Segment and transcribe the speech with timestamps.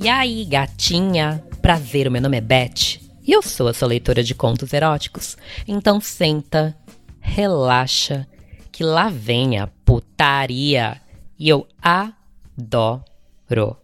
[0.00, 1.44] E aí, gatinha?
[1.60, 5.36] Prazer, o meu nome é Beth e eu sou a sua leitora de contos eróticos.
[5.66, 6.76] Então senta,
[7.18, 8.24] relaxa,
[8.70, 11.00] que lá vem a putaria.
[11.36, 13.76] E eu adoro.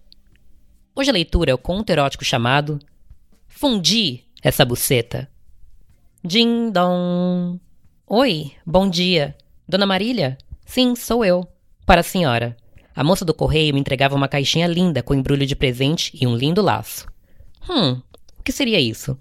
[0.94, 2.78] Hoje a leitura é o conto erótico chamado
[3.48, 5.28] Fundi essa buceta.
[6.22, 7.58] Din dom.
[8.06, 9.36] Oi, bom dia.
[9.68, 10.38] Dona Marília?
[10.64, 11.44] Sim, sou eu.
[11.84, 12.56] Para a senhora.
[12.94, 16.36] A moça do correio me entregava uma caixinha linda com embrulho de presente e um
[16.36, 17.06] lindo laço.
[17.68, 18.00] Hum,
[18.38, 19.16] o que seria isso?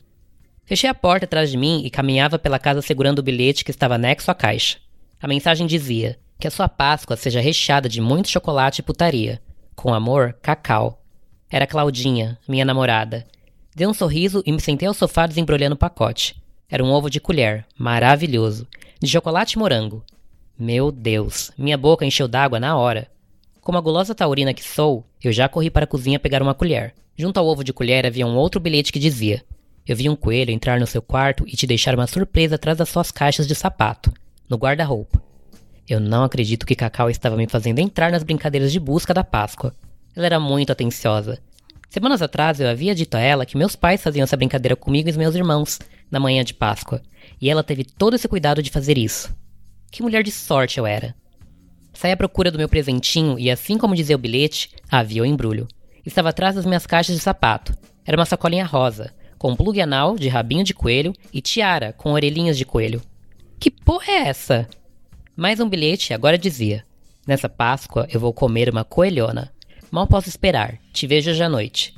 [0.66, 3.96] Fechei a porta atrás de mim e caminhava pela casa segurando o bilhete que estava
[3.96, 4.78] anexo à caixa.
[5.20, 9.42] A mensagem dizia que a sua Páscoa seja recheada de muito chocolate e putaria.
[9.76, 11.02] Com amor, Cacau.
[11.50, 13.26] Era Claudinha, minha namorada.
[13.76, 16.36] Dei um sorriso e me sentei ao sofá desembrulhando o pacote.
[16.70, 18.68] Era um ovo de colher, maravilhoso,
[19.00, 20.04] de chocolate e morango.
[20.58, 23.13] Meu Deus, minha boca encheu d'água na hora.
[23.64, 26.94] Como a gulosa taurina que sou, eu já corri para a cozinha pegar uma colher.
[27.18, 29.42] Junto ao ovo de colher havia um outro bilhete que dizia:
[29.88, 32.90] Eu vi um coelho entrar no seu quarto e te deixar uma surpresa atrás das
[32.90, 34.12] suas caixas de sapato,
[34.50, 35.24] no guarda-roupa.
[35.88, 39.74] Eu não acredito que Cacau estava me fazendo entrar nas brincadeiras de busca da Páscoa.
[40.14, 41.40] Ela era muito atenciosa.
[41.90, 45.14] Semanas atrás eu havia dito a ela que meus pais faziam essa brincadeira comigo e
[45.14, 45.80] meus irmãos,
[46.12, 47.02] na manhã de Páscoa,
[47.40, 49.34] e ela teve todo esse cuidado de fazer isso.
[49.90, 51.16] Que mulher de sorte eu era!
[51.94, 55.68] Saí à procura do meu presentinho e, assim como dizia o bilhete, havia o embrulho.
[56.06, 57.78] Estava atrás das minhas caixas de sapato.
[58.06, 62.58] Era uma sacolinha rosa, com plug anal de rabinho de coelho e tiara com orelhinhas
[62.58, 63.02] de coelho.
[63.60, 64.68] Que porra é essa?
[65.36, 66.84] Mais um bilhete agora dizia:
[67.26, 69.54] Nessa Páscoa eu vou comer uma coelhona.
[69.90, 70.80] Mal posso esperar.
[70.92, 71.94] Te vejo hoje à noite.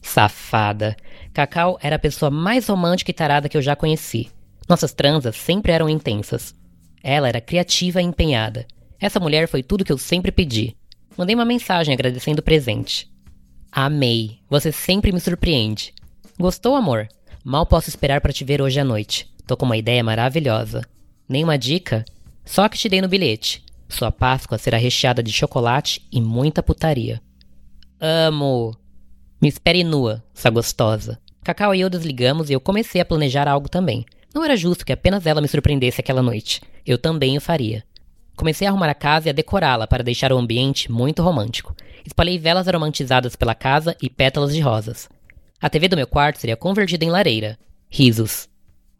[0.00, 0.96] Safada.
[1.34, 4.30] Cacau era a pessoa mais romântica e tarada que eu já conheci.
[4.68, 6.54] Nossas transas sempre eram intensas.
[7.02, 8.66] Ela era criativa e empenhada.
[9.00, 10.76] Essa mulher foi tudo que eu sempre pedi.
[11.16, 13.10] Mandei uma mensagem agradecendo o presente.
[13.72, 14.40] Amei.
[14.48, 15.94] Você sempre me surpreende.
[16.38, 17.08] Gostou, amor?
[17.42, 19.32] Mal posso esperar para te ver hoje à noite.
[19.46, 20.82] Tô com uma ideia maravilhosa.
[21.28, 22.04] Nenhuma dica?
[22.44, 23.64] Só que te dei no bilhete.
[23.88, 27.20] Sua Páscoa será recheada de chocolate e muita putaria.
[28.00, 28.76] Amo!
[29.40, 31.18] Me espere nua, sua gostosa.
[31.42, 34.04] Cacau e eu desligamos e eu comecei a planejar algo também.
[34.34, 36.60] Não era justo que apenas ela me surpreendesse aquela noite.
[36.86, 37.84] Eu também o faria.
[38.40, 41.76] Comecei a arrumar a casa e a decorá-la para deixar o ambiente muito romântico.
[42.06, 45.10] Espalhei velas aromatizadas pela casa e pétalas de rosas.
[45.60, 47.58] A TV do meu quarto seria convertida em lareira.
[47.90, 48.48] Risos.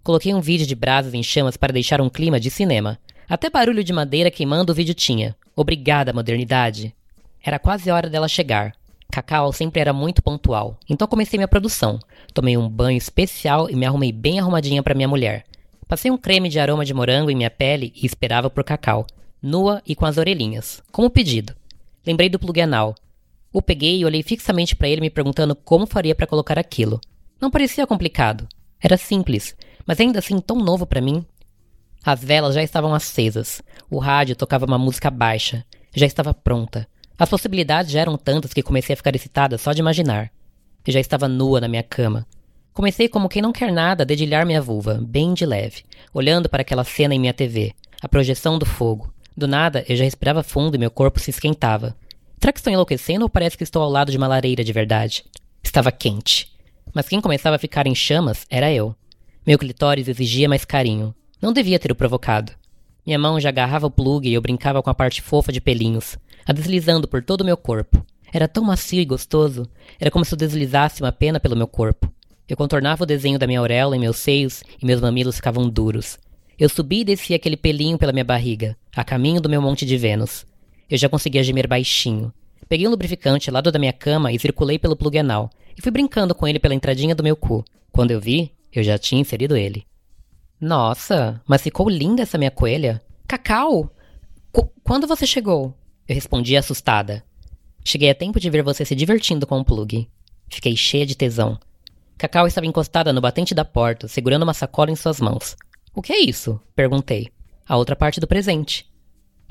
[0.04, 2.98] Coloquei um vídeo de brasas em chamas para deixar um clima de cinema.
[3.26, 5.34] Até barulho de madeira queimando o vídeo tinha.
[5.56, 6.94] Obrigada, modernidade.
[7.42, 8.74] Era quase hora dela chegar.
[9.10, 11.98] Cacau sempre era muito pontual, então comecei minha produção.
[12.34, 15.44] Tomei um banho especial e me arrumei bem arrumadinha para minha mulher.
[15.88, 19.06] Passei um creme de aroma de morango em minha pele e esperava por Cacau
[19.42, 21.54] nua e com as orelhinhas, como pedido.
[22.06, 22.94] Lembrei do plug anal.
[23.52, 27.00] O peguei e olhei fixamente para ele, me perguntando como faria para colocar aquilo.
[27.40, 28.46] Não parecia complicado.
[28.80, 29.56] Era simples,
[29.86, 31.24] mas ainda assim tão novo para mim.
[32.04, 33.62] As velas já estavam acesas.
[33.90, 35.64] O rádio tocava uma música baixa.
[35.94, 36.86] Já estava pronta.
[37.18, 40.30] As possibilidades já eram tantas que comecei a ficar excitada só de imaginar.
[40.86, 42.26] Eu já estava nua na minha cama.
[42.72, 45.84] Comecei como quem não quer nada a dedilhar minha vulva, bem de leve,
[46.14, 50.04] olhando para aquela cena em minha TV, a projeção do fogo, do nada, eu já
[50.04, 51.96] respirava fundo e meu corpo se esquentava.
[52.38, 55.24] Será que estou enlouquecendo ou parece que estou ao lado de uma lareira de verdade?
[55.62, 56.48] Estava quente.
[56.94, 58.94] Mas quem começava a ficar em chamas era eu.
[59.46, 61.14] Meu clitóris exigia mais carinho.
[61.42, 62.52] Não devia ter o provocado.
[63.04, 66.16] Minha mão já agarrava o plug e eu brincava com a parte fofa de pelinhos,
[66.46, 68.04] a deslizando por todo o meu corpo.
[68.32, 69.68] Era tão macio e gostoso.
[69.98, 72.12] Era como se eu deslizasse uma pena pelo meu corpo.
[72.48, 76.18] Eu contornava o desenho da minha auréola em meus seios e meus mamilos ficavam duros.
[76.60, 79.97] Eu subi e desci aquele pelinho pela minha barriga, a caminho do meu monte de
[79.97, 80.44] Vênus.
[80.91, 82.31] Eu já conseguia gemer baixinho.
[82.69, 85.91] Peguei um lubrificante ao lado da minha cama e circulei pelo plug anal, e fui
[85.91, 87.65] brincando com ele pela entradinha do meu cu.
[87.91, 89.87] Quando eu vi, eu já tinha inserido ele.
[90.60, 93.00] Nossa, mas ficou linda essa minha coelha.
[93.27, 93.91] Cacau!
[94.53, 95.74] Qu quando você chegou?
[96.06, 97.24] Eu respondi assustada.
[97.83, 100.06] Cheguei a tempo de ver você se divertindo com o plug.
[100.51, 101.59] Fiquei cheia de tesão.
[102.18, 105.56] Cacau estava encostada no batente da porta, segurando uma sacola em suas mãos.
[105.92, 106.60] O que é isso?
[106.75, 107.28] Perguntei.
[107.66, 108.87] A outra parte do presente.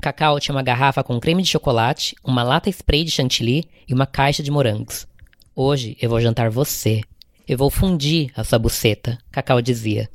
[0.00, 4.06] Cacau tinha uma garrafa com creme de chocolate, uma lata spray de chantilly e uma
[4.06, 5.06] caixa de morangos.
[5.54, 7.02] Hoje eu vou jantar você.
[7.46, 10.08] Eu vou fundir a sua buceta, Cacau dizia.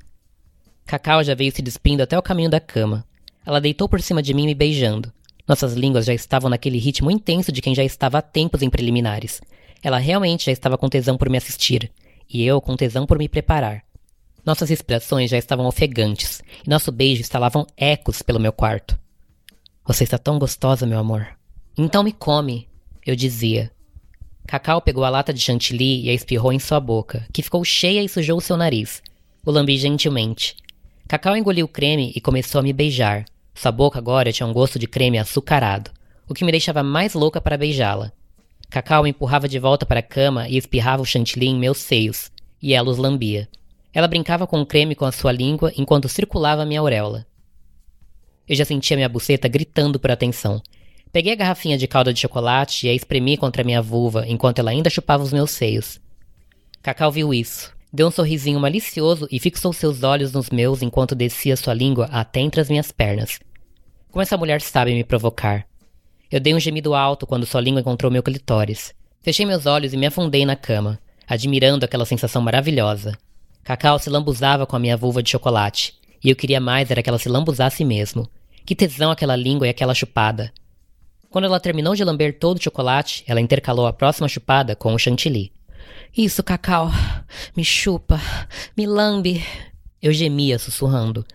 [0.86, 3.06] Cacau já veio se despindo até o caminho da cama.
[3.46, 5.14] Ela deitou por cima de mim me beijando.
[5.48, 9.42] Nossas línguas já estavam naquele ritmo intenso de quem já estava há tempos em preliminares.
[9.84, 11.92] Ela realmente já estava com tesão por me assistir,
[12.28, 13.85] e eu com tesão por me preparar.
[14.46, 18.98] Nossas respirações já estavam ofegantes, e nosso beijo estalavam ecos pelo meu quarto.
[19.84, 21.28] Você está tão gostosa, meu amor.
[21.76, 22.70] Então me come,
[23.06, 23.72] eu dizia.
[24.48, 28.04] Cacau pegou a lata de chantilly e a espirrou em sua boca, que ficou cheia
[28.04, 29.02] e sujou seu nariz.
[29.44, 30.56] O lambi gentilmente.
[31.08, 33.26] Cacau engoliu o creme e começou a me beijar.
[33.56, 35.90] Sua boca agora tinha um gosto de creme açucarado,
[36.28, 38.12] o que me deixava mais louca para beijá-la.
[38.70, 42.32] Cacau me empurrava de volta para a cama e espirrava o chantilly em meus seios,
[42.62, 43.50] e ela os lambia.
[43.96, 47.26] Ela brincava com o creme com a sua língua enquanto circulava minha auréola.
[48.46, 50.62] Eu já sentia minha buceta gritando por atenção.
[51.14, 54.72] Peguei a garrafinha de calda de chocolate e a espremi contra minha vulva enquanto ela
[54.72, 56.02] ainda chupava os meus seios.
[56.84, 57.74] Cacau viu isso.
[57.92, 62.42] Deu um sorrisinho malicioso e fixou seus olhos nos meus enquanto descia sua língua até
[62.42, 63.40] entre as minhas pernas.
[64.12, 65.66] Como essa mulher sabe me provocar.
[66.30, 68.94] Eu dei um gemido alto quando sua língua encontrou meu clitóris.
[69.22, 73.18] Fechei meus olhos e me afundei na cama, admirando aquela sensação maravilhosa.
[73.66, 77.10] Cacau se lambuzava com a minha vulva de chocolate, e eu queria mais era que
[77.10, 78.30] ela se lambuzasse mesmo.
[78.64, 80.54] Que tesão aquela língua e aquela chupada.
[81.32, 85.00] Quando ela terminou de lamber todo o chocolate, ela intercalou a próxima chupada com o
[85.00, 85.52] chantilly.
[86.16, 86.92] Isso, Cacau.
[87.58, 88.22] Me chupa.
[88.78, 89.44] Me lambe.
[90.00, 91.26] Eu gemia, sussurrando.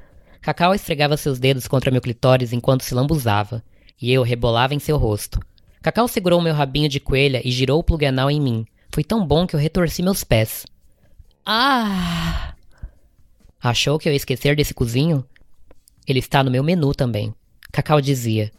[0.41, 3.61] Cacau esfregava seus dedos contra meu clitóris enquanto se lambuzava,
[4.00, 5.41] e eu rebolava em seu rosto.
[5.82, 8.65] Cacau segurou meu rabinho de coelha e girou o plug anal em mim.
[8.93, 10.65] Foi tão bom que eu retorci meus pés.
[11.45, 12.55] Ah!
[13.63, 15.25] Achou que eu ia esquecer desse cozinho?
[16.07, 17.35] Ele está no meu menu também.
[17.73, 18.51] Cacau dizia.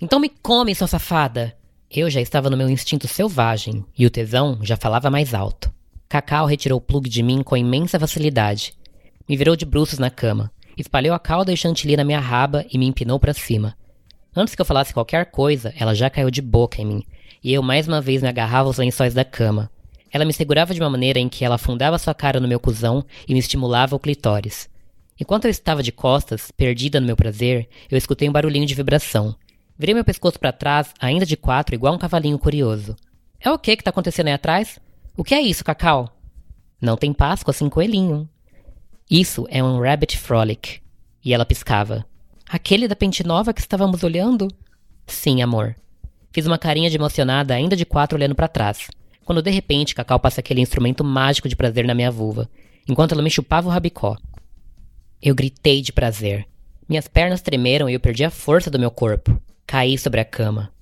[0.00, 1.56] Então me come, sua safada!
[1.90, 5.72] Eu já estava no meu instinto selvagem e o tesão já falava mais alto.
[6.08, 8.74] Cacau retirou o plug de mim com imensa facilidade.
[9.28, 12.78] Me virou de bruços na cama, espalhou a calda e chantilly na minha raba e
[12.78, 13.76] me empinou para cima.
[14.34, 17.02] Antes que eu falasse qualquer coisa, ela já caiu de boca em mim,
[17.42, 19.70] e eu mais uma vez me agarrava aos lençóis da cama.
[20.16, 23.04] Ela me segurava de uma maneira em que ela afundava sua cara no meu cuzão
[23.28, 24.66] e me estimulava o clitóris.
[25.20, 29.36] Enquanto eu estava de costas, perdida no meu prazer, eu escutei um barulhinho de vibração.
[29.78, 32.96] Virei meu pescoço para trás, ainda de quatro, igual um cavalinho curioso.
[33.38, 34.78] É o que que tá acontecendo aí atrás?
[35.14, 36.10] O que é isso, Cacau?
[36.80, 38.26] Não tem Páscoa sem coelhinho.
[39.10, 40.80] Isso é um Rabbit Frolic.
[41.22, 42.06] E ela piscava.
[42.48, 44.48] Aquele da pente nova que estávamos olhando?
[45.06, 45.76] Sim, amor.
[46.32, 48.88] Fiz uma carinha de emocionada, ainda de quatro, olhando para trás.
[49.26, 52.48] Quando de repente Cacau passa aquele instrumento mágico de prazer na minha vulva,
[52.88, 54.16] enquanto ela me chupava o rabicó.
[55.20, 56.46] Eu gritei de prazer.
[56.88, 59.36] Minhas pernas tremeram e eu perdi a força do meu corpo.
[59.66, 60.72] Caí sobre a cama.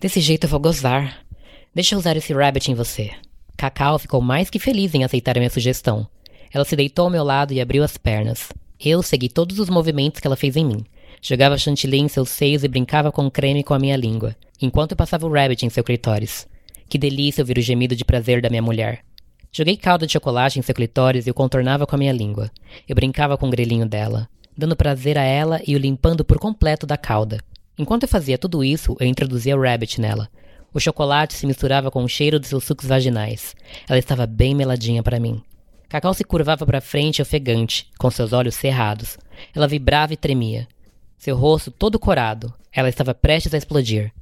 [0.00, 1.24] Desse jeito eu vou gozar.
[1.72, 3.12] Deixa eu usar esse rabbit em você.
[3.56, 6.04] Cacau ficou mais que feliz em aceitar a minha sugestão.
[6.52, 8.48] Ela se deitou ao meu lado e abriu as pernas.
[8.84, 10.84] Eu segui todos os movimentos que ela fez em mim.
[11.22, 14.96] Jogava chantilly em seus seios e brincava com creme com a minha língua, enquanto eu
[14.96, 16.48] passava o rabbit em seu clitóris.
[16.88, 19.04] Que delícia ouvir o gemido de prazer da minha mulher.
[19.52, 22.50] Joguei calda de chocolate em seu clitóris e o contornava com a minha língua.
[22.88, 26.86] Eu brincava com o grelhinho dela, dando prazer a ela e o limpando por completo
[26.86, 27.40] da cauda.
[27.78, 30.28] Enquanto eu fazia tudo isso, eu introduzia o rabbit nela.
[30.72, 33.54] O chocolate se misturava com o cheiro de seus sucos vaginais.
[33.88, 35.42] Ela estava bem meladinha para mim.
[35.88, 39.18] Cacau se curvava para frente ofegante, com seus olhos cerrados.
[39.54, 40.68] Ela vibrava e tremia.
[41.16, 42.52] Seu rosto todo corado.
[42.72, 44.12] Ela estava prestes a explodir.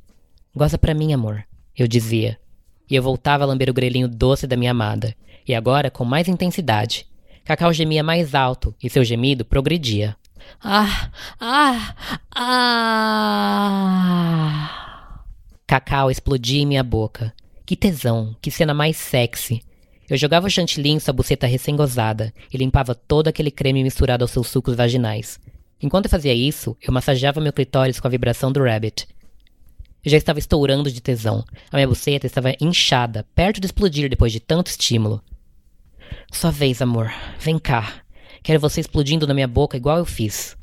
[0.55, 1.45] Goza para mim, amor,
[1.77, 2.39] eu dizia.
[2.89, 5.15] E eu voltava a lamber o grelhinho doce da minha amada,
[5.47, 7.07] e agora com mais intensidade.
[7.45, 10.17] Cacau gemia mais alto e seu gemido progredia.
[10.63, 11.11] Ah,
[11.41, 11.95] ah,
[12.35, 12.77] ah.
[15.67, 17.33] Cacau explodia em minha boca.
[17.65, 19.63] Que tesão, que cena mais sexy.
[20.09, 24.31] Eu jogava o chantilly em sua buceta recém-gozada e limpava todo aquele creme misturado aos
[24.31, 25.41] seus sucos vaginais.
[25.83, 29.07] Enquanto eu fazia isso, eu massageava meu clitóris com a vibração do rabbit.
[30.07, 31.45] Eu já estava estourando de tesão.
[31.69, 35.21] A minha buceta estava inchada, perto de explodir depois de tanto estímulo.
[36.31, 37.13] Sua vez, amor.
[37.41, 37.93] Vem cá.
[38.41, 40.57] Quero você explodindo na minha boca igual eu fiz.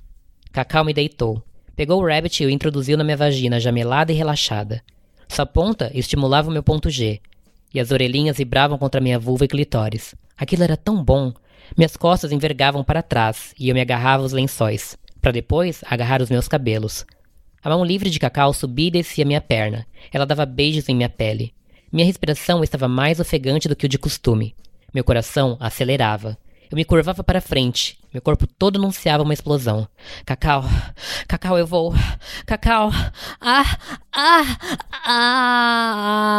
[0.54, 1.44] Cacau me deitou.
[1.76, 4.82] Pegou o rabbit e o introduziu na minha vagina, já melada e relaxada.
[5.28, 7.20] Sua ponta estimulava o meu ponto G,
[7.74, 10.16] e as orelhinhas vibravam contra minha vulva e clitóris.
[10.38, 11.34] Aquilo era tão bom.
[11.76, 16.30] Minhas costas envergavam para trás e eu me agarrava aos lençóis, para depois agarrar os
[16.30, 17.06] meus cabelos.
[17.64, 19.88] A mão livre de Cacau subia e descia minha perna.
[20.12, 21.54] Ela dava beijos em minha pele.
[21.92, 24.54] Minha respiração estava mais ofegante do que o de costume.
[24.94, 26.38] Meu coração acelerava.
[26.70, 27.98] Eu me curvava para frente.
[28.12, 29.88] Meu corpo todo anunciava uma explosão.
[30.26, 30.66] Cacau,
[31.28, 31.94] Cacau, eu vou.
[32.46, 32.92] Cacau,
[33.40, 33.78] ah,
[34.12, 34.58] ah,
[35.06, 36.34] ah.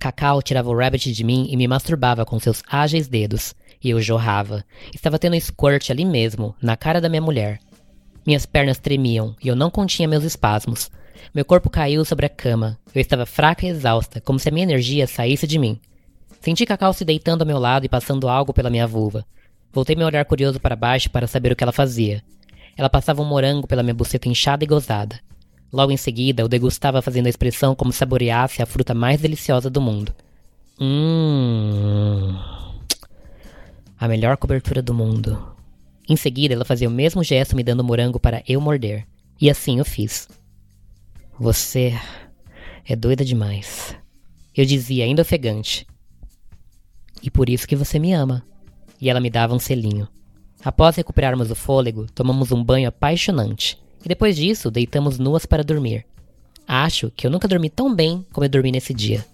[0.00, 3.54] Cacau tirava o rabbit de mim e me masturbava com seus ágeis dedos.
[3.82, 4.64] E eu jorrava.
[4.94, 7.60] Estava tendo um squirt ali mesmo, na cara da minha mulher.
[8.28, 10.90] Minhas pernas tremiam e eu não continha meus espasmos.
[11.34, 12.78] Meu corpo caiu sobre a cama.
[12.94, 15.80] Eu estava fraca e exausta, como se a minha energia saísse de mim.
[16.38, 19.24] Senti Cacau se deitando ao meu lado e passando algo pela minha vulva.
[19.72, 22.22] Voltei meu olhar curioso para baixo para saber o que ela fazia.
[22.76, 25.18] Ela passava um morango pela minha buceta inchada e gozada.
[25.72, 29.80] Logo em seguida, eu degustava fazendo a expressão como saboreasse a fruta mais deliciosa do
[29.80, 30.12] mundo.
[30.78, 32.36] Hum.
[33.98, 35.56] A melhor cobertura do mundo.
[36.08, 39.06] Em seguida, ela fazia o mesmo gesto me dando morango para eu morder.
[39.40, 40.26] E assim eu fiz.
[41.38, 41.92] Você
[42.84, 43.94] é doida demais.
[44.56, 45.86] Eu dizia, ainda ofegante.
[47.22, 48.42] E por isso que você me ama.
[49.00, 50.08] E ela me dava um selinho.
[50.64, 53.78] Após recuperarmos o fôlego, tomamos um banho apaixonante.
[54.04, 56.06] E depois disso, deitamos nuas para dormir.
[56.66, 59.24] Acho que eu nunca dormi tão bem como eu dormi nesse dia.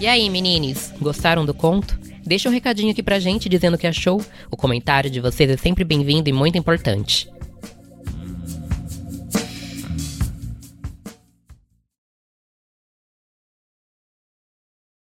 [0.00, 1.98] E aí, menines, gostaram do conto?
[2.26, 4.20] Deixa um recadinho aqui pra gente dizendo o que achou.
[4.50, 7.30] O comentário de vocês é sempre bem-vindo e muito importante.